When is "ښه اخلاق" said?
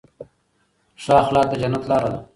1.03-1.47